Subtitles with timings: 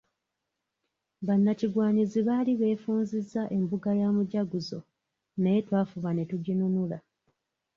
[1.27, 4.79] Bannakigwanyizi baali beefunzizza embuga ya Mujaguzo
[5.41, 6.97] naye twafuba ne tuginunula.